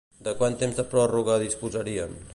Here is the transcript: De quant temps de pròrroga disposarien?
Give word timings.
De 0.27 0.31
quant 0.39 0.57
temps 0.61 0.79
de 0.79 0.85
pròrroga 0.95 1.39
disposarien? 1.47 2.23